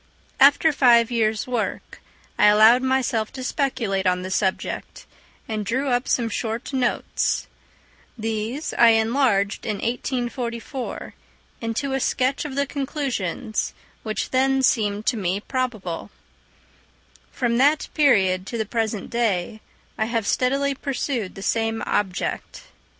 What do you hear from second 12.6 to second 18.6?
conclusions, which then seemed to me probable: from that period to